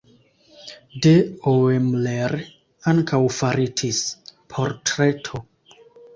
[1.05, 1.11] De
[1.51, 2.33] Oemler
[2.93, 4.01] ankaŭ faritis
[4.57, 5.45] portreto.